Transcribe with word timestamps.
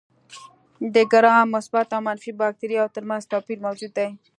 د 0.93 0.95
ګرام 1.11 1.47
مثبت 1.55 1.87
او 1.95 2.01
منفي 2.07 2.31
باکتریاوو 2.41 2.93
تر 2.95 3.03
منځ 3.09 3.23
توپیر 3.31 3.57
موجود 3.65 3.91
دی. 3.97 4.09